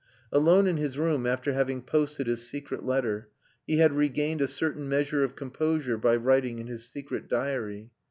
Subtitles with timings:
[0.31, 3.29] Alone in his room after having posted his secret letter,
[3.67, 7.91] he had regained a certain measure of composure by writing in his secret diary.